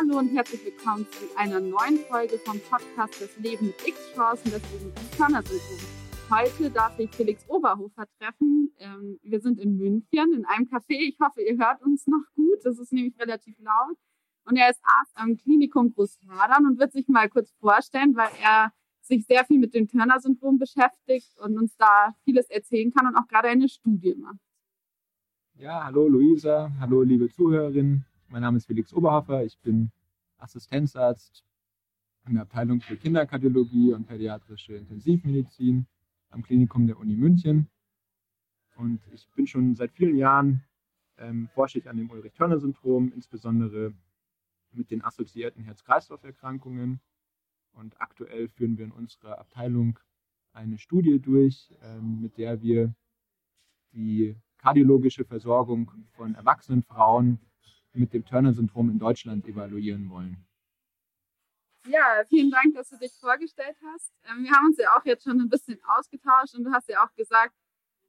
Hallo 0.00 0.18
und 0.18 0.34
herzlich 0.34 0.64
willkommen 0.64 1.06
zu 1.10 1.26
einer 1.36 1.60
neuen 1.60 1.98
Folge 2.08 2.38
vom 2.38 2.58
Podcast 2.70 3.20
Das 3.20 3.36
Leben 3.36 3.66
mit 3.66 3.86
X-Chancen, 3.86 4.50
das 4.50 4.62
Leben 4.72 4.86
mit 4.86 5.16
Körnersyndrom. 5.16 5.78
Heute 6.30 6.70
darf 6.70 6.98
ich 6.98 7.10
Felix 7.10 7.44
Oberhofer 7.48 8.06
treffen. 8.18 8.72
Ähm, 8.78 9.18
wir 9.22 9.40
sind 9.40 9.58
in 9.58 9.76
München 9.76 10.32
in 10.32 10.46
einem 10.46 10.66
Café. 10.66 10.94
Ich 10.94 11.18
hoffe, 11.20 11.42
ihr 11.42 11.58
hört 11.58 11.82
uns 11.82 12.06
noch 12.06 12.22
gut. 12.34 12.64
Das 12.64 12.78
ist 12.78 12.94
nämlich 12.94 13.18
relativ 13.18 13.58
laut. 13.58 13.98
Und 14.44 14.56
er 14.56 14.70
ist 14.70 14.80
Arzt 14.82 15.12
am 15.16 15.36
Klinikum 15.36 15.92
Großhadern 15.92 16.64
und 16.64 16.78
wird 16.78 16.92
sich 16.92 17.06
mal 17.08 17.28
kurz 17.28 17.52
vorstellen, 17.60 18.16
weil 18.16 18.30
er 18.42 18.72
sich 19.02 19.26
sehr 19.26 19.44
viel 19.44 19.58
mit 19.58 19.74
dem 19.74 19.86
Turner-Syndrom 19.86 20.58
beschäftigt 20.58 21.38
und 21.40 21.58
uns 21.58 21.76
da 21.76 22.14
vieles 22.24 22.48
erzählen 22.48 22.90
kann 22.90 23.06
und 23.06 23.16
auch 23.16 23.28
gerade 23.28 23.48
eine 23.48 23.68
Studie 23.68 24.14
macht. 24.14 24.38
Ja, 25.56 25.84
hallo 25.84 26.08
Luisa, 26.08 26.70
hallo 26.80 27.02
liebe 27.02 27.28
Zuhörerinnen. 27.28 28.06
Mein 28.32 28.42
Name 28.42 28.58
ist 28.58 28.66
Felix 28.66 28.94
Oberhofer, 28.94 29.44
ich 29.44 29.58
bin 29.58 29.90
Assistenzarzt 30.38 31.44
in 32.28 32.34
der 32.34 32.42
Abteilung 32.42 32.80
für 32.80 32.96
Kinderkardiologie 32.96 33.92
und 33.92 34.06
pädiatrische 34.06 34.76
Intensivmedizin 34.76 35.88
am 36.28 36.40
Klinikum 36.44 36.86
der 36.86 36.96
Uni 37.00 37.16
München. 37.16 37.68
Und 38.76 39.00
ich 39.12 39.28
bin 39.34 39.48
schon 39.48 39.74
seit 39.74 39.90
vielen 39.90 40.16
Jahren 40.16 40.62
ähm, 41.18 41.48
forsche 41.54 41.80
ich 41.80 41.90
an 41.90 41.96
dem 41.96 42.08
Ulrich-Törner-Syndrom, 42.08 43.10
insbesondere 43.12 43.94
mit 44.70 44.92
den 44.92 45.02
assoziierten 45.02 45.64
Herz-Kreislauf-Erkrankungen. 45.64 47.00
Und 47.72 48.00
aktuell 48.00 48.46
führen 48.46 48.78
wir 48.78 48.84
in 48.84 48.92
unserer 48.92 49.40
Abteilung 49.40 49.98
eine 50.52 50.78
Studie 50.78 51.18
durch, 51.18 51.74
ähm, 51.82 52.20
mit 52.20 52.38
der 52.38 52.62
wir 52.62 52.94
die 53.92 54.36
kardiologische 54.58 55.24
Versorgung 55.24 55.90
von 56.12 56.36
erwachsenen 56.36 56.84
Frauen 56.84 57.40
mit 57.92 58.12
dem 58.12 58.24
Turner-Syndrom 58.24 58.90
in 58.90 58.98
Deutschland 58.98 59.46
evaluieren 59.46 60.08
wollen. 60.10 60.46
Ja, 61.86 62.22
vielen 62.28 62.50
Dank, 62.50 62.74
dass 62.74 62.90
du 62.90 62.98
dich 62.98 63.12
vorgestellt 63.18 63.76
hast. 63.92 64.12
Ähm, 64.24 64.44
wir 64.44 64.50
haben 64.52 64.66
uns 64.66 64.78
ja 64.78 64.96
auch 64.96 65.04
jetzt 65.04 65.24
schon 65.24 65.40
ein 65.40 65.48
bisschen 65.48 65.80
ausgetauscht 65.84 66.54
und 66.54 66.64
du 66.64 66.72
hast 66.72 66.88
ja 66.88 67.04
auch 67.04 67.14
gesagt, 67.14 67.54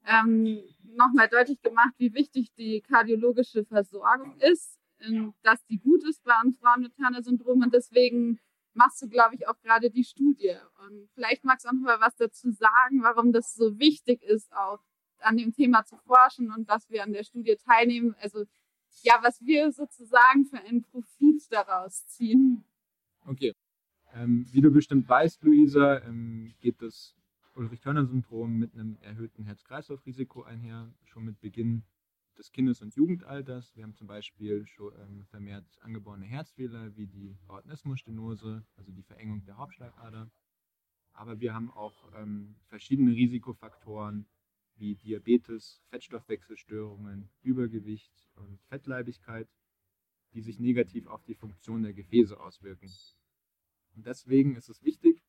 ähm, 0.05 0.61
nochmal 0.83 1.29
deutlich 1.29 1.61
gemacht, 1.61 1.93
wie 1.97 2.13
wichtig 2.13 2.53
die 2.55 2.81
kardiologische 2.81 3.63
Versorgung 3.65 4.35
ist, 4.39 4.77
dass 5.41 5.65
die 5.65 5.79
gut 5.79 6.03
ist 6.03 6.23
bei 6.23 6.33
uns 6.43 6.57
Frauen 6.57 6.81
mit 6.81 6.95
Turner-Syndrom 6.95 7.61
und 7.63 7.73
deswegen 7.73 8.39
machst 8.73 9.01
du, 9.01 9.09
glaube 9.09 9.35
ich, 9.35 9.47
auch 9.47 9.59
gerade 9.61 9.89
die 9.89 10.03
Studie. 10.03 10.55
Und 10.85 11.09
vielleicht 11.13 11.43
magst 11.43 11.65
du 11.65 11.69
auch 11.69 11.73
noch 11.73 11.81
mal 11.81 11.99
was 11.99 12.15
dazu 12.15 12.51
sagen, 12.51 13.01
warum 13.01 13.31
das 13.31 13.53
so 13.55 13.79
wichtig 13.79 14.21
ist, 14.23 14.53
auch 14.53 14.79
an 15.19 15.37
dem 15.37 15.53
Thema 15.53 15.85
zu 15.85 15.97
forschen 15.97 16.51
und 16.51 16.69
dass 16.69 16.89
wir 16.89 17.03
an 17.03 17.13
der 17.13 17.23
Studie 17.23 17.55
teilnehmen. 17.55 18.15
Also 18.19 18.45
ja, 19.03 19.19
was 19.21 19.41
wir 19.45 19.71
sozusagen 19.71 20.45
für 20.45 20.57
einen 20.57 20.83
Profit 20.83 21.51
daraus 21.51 22.05
ziehen. 22.07 22.63
Okay. 23.25 23.53
Ähm, 24.13 24.45
wie 24.51 24.61
du 24.61 24.71
bestimmt 24.71 25.07
weißt, 25.07 25.43
Luisa, 25.43 25.99
ähm, 25.99 26.53
geht 26.59 26.81
das 26.81 27.15
Ulrich-Törner-Syndrom 27.55 28.57
mit 28.57 28.73
einem 28.73 28.97
erhöhten 29.01 29.45
Herz-Kreislauf-Risiko 29.45 30.43
einher, 30.43 30.93
schon 31.03 31.25
mit 31.25 31.39
Beginn 31.39 31.83
des 32.37 32.51
Kindes- 32.51 32.81
und 32.81 32.95
Jugendalters. 32.95 33.75
Wir 33.75 33.83
haben 33.83 33.95
zum 33.95 34.07
Beispiel 34.07 34.65
schon 34.65 34.93
ähm, 34.99 35.25
vermehrt 35.29 35.65
angeborene 35.81 36.25
Herzfehler 36.25 36.95
wie 36.95 37.07
die 37.07 37.37
Aortenismusstenose, 37.47 38.65
also 38.77 38.91
die 38.91 39.03
Verengung 39.03 39.43
der 39.45 39.57
Hauptschlagader. 39.57 40.29
Aber 41.13 41.39
wir 41.39 41.53
haben 41.53 41.71
auch 41.71 42.11
ähm, 42.15 42.55
verschiedene 42.67 43.11
Risikofaktoren 43.11 44.25
wie 44.81 44.95
Diabetes, 44.95 45.81
Fettstoffwechselstörungen, 45.89 47.29
Übergewicht 47.43 48.11
und 48.35 48.59
Fettleibigkeit, 48.63 49.47
die 50.33 50.41
sich 50.41 50.59
negativ 50.59 51.07
auf 51.07 51.23
die 51.23 51.35
Funktion 51.35 51.83
der 51.83 51.93
Gefäße 51.93 52.37
auswirken. 52.37 52.91
Und 53.95 54.05
deswegen 54.05 54.55
ist 54.55 54.69
es 54.69 54.83
wichtig, 54.83 55.23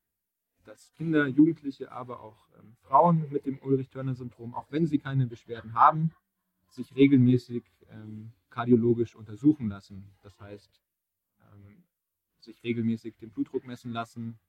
dass 0.65 0.91
Kinder, 0.93 1.27
Jugendliche, 1.27 1.91
aber 1.91 2.21
auch 2.21 2.49
ähm, 2.57 2.75
Frauen 2.81 3.29
mit 3.31 3.45
dem 3.45 3.59
Ulrich-Törner-Syndrom, 3.61 4.55
auch 4.55 4.71
wenn 4.71 4.87
sie 4.87 4.97
keine 4.97 5.27
Beschwerden 5.27 5.73
haben, 5.73 6.11
sich 6.67 6.95
regelmäßig 6.95 7.63
ähm, 7.89 8.33
kardiologisch 8.49 9.15
untersuchen 9.15 9.67
lassen. 9.69 10.15
Das 10.21 10.39
heißt, 10.39 10.81
ähm, 11.51 11.83
sich 12.39 12.63
regelmäßig 12.63 13.17
den 13.17 13.29
Blutdruck 13.29 13.65
messen 13.65 13.91
lassen, 13.91 14.39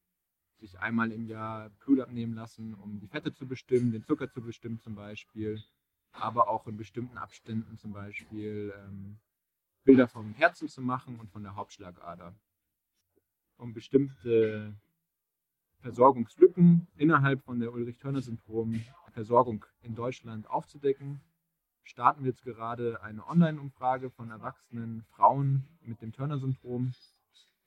sich 0.65 0.81
einmal 0.81 1.13
im 1.13 1.27
Jahr 1.27 1.69
Blut 1.85 2.01
abnehmen 2.01 2.35
lassen, 2.35 2.75
um 2.75 2.99
die 2.99 3.07
Fette 3.07 3.35
zu 3.35 3.47
bestimmen, 3.47 3.93
den 3.93 4.03
Zucker 4.03 4.31
zu 4.31 4.41
bestimmen 4.41 4.81
zum 4.81 4.95
Beispiel, 4.95 5.63
aber 6.13 6.49
auch 6.49 6.67
in 6.67 6.77
bestimmten 6.77 7.19
Abständen 7.19 7.77
zum 7.77 7.93
Beispiel 7.93 8.73
ähm, 8.77 9.19
Bilder 9.85 10.09
vom 10.09 10.33
Herzen 10.33 10.69
zu 10.69 10.81
machen 10.81 11.21
und 11.21 11.31
von 11.31 11.43
der 11.43 11.55
Hauptschlagader, 11.55 12.35
um 13.59 13.75
bestimmte 13.75 14.75
Versorgungslücken 15.81 16.87
innerhalb 16.97 17.43
von 17.43 17.61
der 17.61 17.71
Ulrich-Törner-Syndrom-Versorgung 17.73 19.67
in 19.83 19.95
Deutschland 19.95 20.49
aufzudecken. 20.49 21.21
Starten 21.83 22.25
wir 22.25 22.31
jetzt 22.31 22.43
gerade 22.43 23.03
eine 23.03 23.27
Online-Umfrage 23.29 24.09
von 24.09 24.31
erwachsenen 24.31 25.03
Frauen 25.11 25.69
mit 25.83 26.01
dem 26.01 26.13
Turner-Syndrom, 26.13 26.95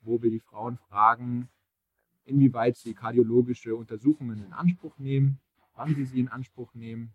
wo 0.00 0.20
wir 0.20 0.30
die 0.30 0.40
Frauen 0.40 0.78
fragen, 0.78 1.48
inwieweit 2.28 2.76
sie 2.76 2.94
kardiologische 2.94 3.74
Untersuchungen 3.74 4.44
in 4.44 4.52
Anspruch 4.52 4.98
nehmen, 4.98 5.40
wann 5.74 5.94
sie 5.94 6.04
sie 6.04 6.20
in 6.20 6.28
Anspruch 6.28 6.74
nehmen 6.74 7.12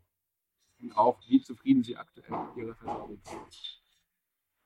und 0.82 0.96
auch 0.98 1.20
wie 1.28 1.42
zufrieden 1.42 1.84
sie 1.84 1.96
aktuell 1.96 2.30
mit 2.30 2.58
ihrer 2.58 2.76
Versorgung 2.76 3.22
sind. 3.24 3.82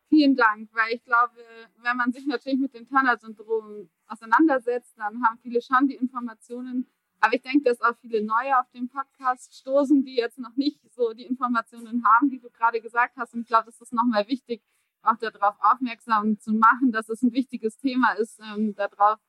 Vielen 0.09 0.35
Dank, 0.35 0.69
weil 0.73 0.95
ich 0.95 1.03
glaube, 1.03 1.35
wenn 1.81 1.97
man 1.97 2.13
sich 2.13 2.25
natürlich 2.25 2.59
mit 2.59 2.73
dem 2.73 2.85
Turner-Syndrom 2.85 3.89
auseinandersetzt, 4.07 4.97
dann 4.97 5.21
haben 5.23 5.37
viele 5.39 5.61
schon 5.61 5.87
die 5.87 5.95
Informationen. 5.95 6.87
Aber 7.19 7.33
ich 7.33 7.41
denke, 7.41 7.63
dass 7.63 7.81
auch 7.81 7.95
viele 7.97 8.23
Neue 8.23 8.57
auf 8.57 8.69
den 8.71 8.87
Podcast 8.87 9.53
stoßen, 9.53 10.05
die 10.05 10.15
jetzt 10.15 10.39
noch 10.39 10.55
nicht 10.55 10.79
so 10.93 11.13
die 11.13 11.25
Informationen 11.25 12.05
haben, 12.05 12.29
die 12.29 12.39
du 12.39 12.49
gerade 12.49 12.79
gesagt 12.79 13.17
hast. 13.17 13.33
Und 13.33 13.41
ich 13.41 13.47
glaube, 13.47 13.69
es 13.69 13.81
ist 13.81 13.91
nochmal 13.91 14.27
wichtig, 14.27 14.63
auch 15.01 15.17
darauf 15.17 15.55
aufmerksam 15.59 16.39
zu 16.39 16.53
machen, 16.53 16.91
dass 16.91 17.09
es 17.09 17.21
ein 17.21 17.33
wichtiges 17.33 17.77
Thema 17.77 18.13
ist, 18.13 18.39
ähm, 18.39 18.75
darauf 18.75 19.19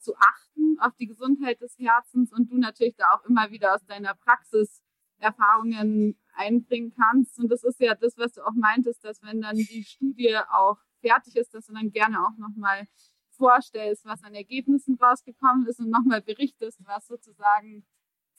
zu 0.00 0.16
achten, 0.16 0.78
auf 0.80 0.94
die 0.96 1.06
Gesundheit 1.06 1.60
des 1.60 1.78
Herzens 1.78 2.32
und 2.32 2.50
du 2.50 2.58
natürlich 2.58 2.96
da 2.96 3.12
auch 3.12 3.24
immer 3.24 3.50
wieder 3.50 3.74
aus 3.74 3.84
deiner 3.84 4.14
Praxis 4.14 4.82
Erfahrungen 5.18 6.18
einbringen 6.32 6.92
kannst. 6.96 7.38
Und 7.38 7.50
das 7.50 7.62
ist 7.64 7.80
ja 7.80 7.94
das, 7.94 8.16
was 8.16 8.32
du 8.32 8.42
auch 8.42 8.54
meintest, 8.54 9.04
dass 9.04 9.22
wenn 9.22 9.40
dann 9.40 9.56
die 9.56 9.84
Studie 9.84 10.36
auch 10.50 10.78
fertig 11.00 11.36
ist, 11.36 11.54
dass 11.54 11.66
du 11.66 11.74
dann 11.74 11.90
gerne 11.90 12.26
auch 12.26 12.36
nochmal 12.38 12.86
vorstellst, 13.30 14.04
was 14.04 14.22
an 14.22 14.34
Ergebnissen 14.34 14.96
rausgekommen 14.96 15.66
ist 15.66 15.80
und 15.80 15.90
nochmal 15.90 16.20
berichtest, 16.20 16.84
was 16.84 17.06
sozusagen 17.06 17.84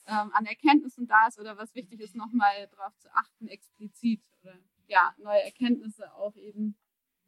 ähm, 0.06 0.30
an 0.32 0.46
Erkenntnissen 0.46 1.06
da 1.06 1.26
ist 1.28 1.38
oder 1.38 1.56
was 1.56 1.74
wichtig 1.74 2.00
ist, 2.00 2.14
nochmal 2.14 2.68
darauf 2.70 2.96
zu 2.98 3.12
achten, 3.14 3.48
explizit 3.48 4.22
oder 4.42 4.54
ja, 4.86 5.14
neue 5.18 5.42
Erkenntnisse 5.42 6.12
auch 6.14 6.36
eben. 6.36 6.76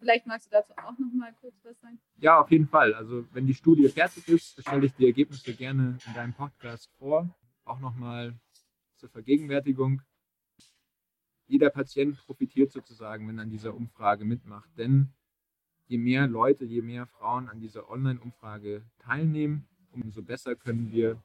Vielleicht 0.05 0.27
magst 0.27 0.49
du 0.49 0.51
dazu 0.51 0.75
auch 0.77 0.99
nochmal 0.99 1.35
kurz 1.41 1.55
was 1.65 1.81
sagen. 1.81 1.99
Ja, 2.19 2.39
auf 2.39 2.51
jeden 2.51 2.67
Fall. 2.67 2.93
Also 2.93 3.25
wenn 3.33 3.47
die 3.47 3.55
Studie 3.55 3.89
fertig 3.89 4.29
ist, 4.29 4.61
stelle 4.61 4.85
ich 4.85 4.93
die 4.93 5.07
Ergebnisse 5.07 5.55
gerne 5.55 5.97
in 6.07 6.13
deinem 6.13 6.35
Podcast 6.35 6.91
vor. 6.99 7.35
Auch 7.65 7.81
nochmal 7.81 8.39
zur 8.97 9.09
Vergegenwärtigung. 9.09 10.03
Jeder 11.47 11.71
Patient 11.71 12.19
profitiert 12.27 12.71
sozusagen, 12.71 13.27
wenn 13.27 13.39
er 13.39 13.45
an 13.45 13.51
dieser 13.51 13.75
Umfrage 13.75 14.27
mitmacht. 14.27 14.69
Denn 14.77 15.09
je 15.87 15.97
mehr 15.97 16.27
Leute, 16.27 16.67
je 16.67 16.83
mehr 16.83 17.07
Frauen 17.07 17.49
an 17.49 17.61
dieser 17.61 17.89
Online-Umfrage 17.89 18.85
teilnehmen, 18.99 19.67
umso 19.91 20.23
besser 20.23 20.55
können 20.55 20.93
wir 20.93 21.25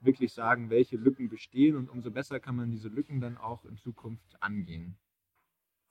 wirklich 0.00 0.34
sagen, 0.34 0.68
welche 0.68 0.98
Lücken 0.98 1.30
bestehen 1.30 1.74
und 1.74 1.88
umso 1.88 2.10
besser 2.10 2.38
kann 2.38 2.56
man 2.56 2.70
diese 2.70 2.88
Lücken 2.88 3.22
dann 3.22 3.38
auch 3.38 3.64
in 3.64 3.78
Zukunft 3.78 4.42
angehen. 4.42 4.98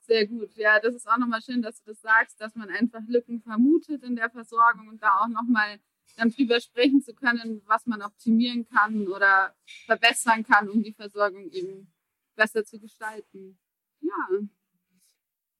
Sehr 0.00 0.26
gut. 0.26 0.54
Ja, 0.56 0.80
das 0.80 0.94
ist 0.94 1.08
auch 1.08 1.18
nochmal 1.18 1.42
schön, 1.42 1.62
dass 1.62 1.82
du 1.82 1.90
das 1.90 2.00
sagst, 2.00 2.40
dass 2.40 2.54
man 2.54 2.68
einfach 2.68 3.02
Lücken 3.06 3.40
vermutet 3.40 4.02
in 4.02 4.16
der 4.16 4.30
Versorgung 4.30 4.88
und 4.88 5.02
da 5.02 5.20
auch 5.20 5.28
nochmal 5.28 5.78
dann 6.16 6.30
drüber 6.30 6.60
sprechen 6.60 7.00
zu 7.02 7.14
können, 7.14 7.62
was 7.66 7.86
man 7.86 8.02
optimieren 8.02 8.66
kann 8.66 9.06
oder 9.08 9.54
verbessern 9.86 10.42
kann, 10.42 10.68
um 10.68 10.82
die 10.82 10.92
Versorgung 10.92 11.48
eben 11.50 11.92
besser 12.34 12.64
zu 12.64 12.80
gestalten. 12.80 13.58
Ja. 14.00 14.28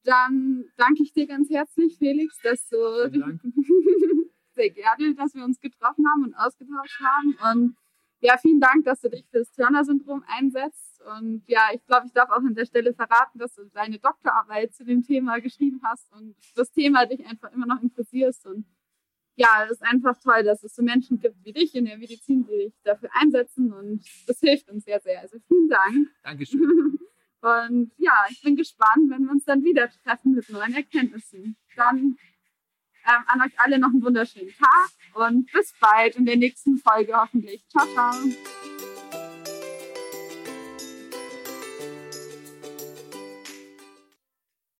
Dann 0.02 0.64
danke 0.76 1.02
ich 1.02 1.12
dir 1.12 1.26
ganz 1.26 1.50
herzlich, 1.50 1.98
Felix, 1.98 2.38
dass 2.42 2.66
du 2.68 2.76
sehr 4.54 4.70
gerne, 4.70 5.14
dass 5.14 5.34
wir 5.34 5.44
uns 5.44 5.60
getroffen 5.60 6.06
haben 6.08 6.24
und 6.24 6.34
ausgetauscht 6.34 7.00
haben. 7.00 7.36
Und 7.52 7.76
ja, 8.20 8.36
vielen 8.38 8.60
Dank, 8.60 8.84
dass 8.84 9.00
du 9.00 9.08
dich 9.08 9.26
für 9.30 9.38
das 9.38 9.52
Turner-Syndrom 9.52 10.22
einsetzt. 10.26 11.00
Und 11.16 11.42
ja, 11.46 11.68
ich 11.72 11.84
glaube, 11.86 12.06
ich 12.06 12.12
darf 12.12 12.30
auch 12.30 12.36
an 12.36 12.54
der 12.54 12.66
Stelle 12.66 12.92
verraten, 12.92 13.38
dass 13.38 13.54
du 13.54 13.64
deine 13.72 13.98
Doktorarbeit 13.98 14.74
zu 14.74 14.84
dem 14.84 15.02
Thema 15.02 15.40
geschrieben 15.40 15.80
hast 15.82 16.12
und 16.12 16.36
das 16.54 16.70
Thema 16.70 17.06
dich 17.06 17.24
einfach 17.26 17.50
immer 17.52 17.66
noch 17.66 17.82
interessierst. 17.82 18.46
Und 18.46 18.66
ja, 19.36 19.64
es 19.64 19.72
ist 19.72 19.82
einfach 19.82 20.18
toll, 20.18 20.42
dass 20.44 20.62
es 20.62 20.74
so 20.74 20.82
Menschen 20.82 21.18
gibt 21.18 21.42
wie 21.44 21.52
dich 21.52 21.74
in 21.74 21.86
der 21.86 21.96
Medizin, 21.96 22.44
die 22.44 22.66
dich 22.66 22.74
dafür 22.84 23.08
einsetzen. 23.14 23.72
Und 23.72 24.04
das 24.26 24.38
hilft 24.40 24.68
uns 24.70 24.84
sehr, 24.84 25.00
sehr. 25.00 25.20
Also 25.20 25.38
vielen 25.48 25.68
Dank. 25.68 26.08
Dankeschön. 26.22 26.98
Und 27.42 27.90
ja, 27.96 28.26
ich 28.28 28.42
bin 28.42 28.54
gespannt, 28.54 29.08
wenn 29.08 29.24
wir 29.24 29.30
uns 29.30 29.46
dann 29.46 29.64
wieder 29.64 29.88
treffen 30.04 30.34
mit 30.34 30.50
neuen 30.50 30.74
Erkenntnissen. 30.74 31.56
Dann 31.74 32.18
Ähm, 33.06 33.24
an 33.26 33.40
euch 33.42 33.52
alle 33.58 33.78
noch 33.78 33.88
einen 33.88 34.02
wunderschönen 34.02 34.52
Tag 34.58 34.90
und 35.14 35.50
bis 35.52 35.72
bald 35.80 36.16
in 36.16 36.26
der 36.26 36.36
nächsten 36.36 36.78
Folge 36.78 37.14
hoffentlich. 37.16 37.62
Ciao, 37.68 37.86
ciao. 37.94 38.14